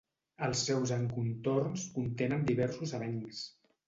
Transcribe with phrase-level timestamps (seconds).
[0.45, 3.43] Els seus encontorns contenen diversos avencs.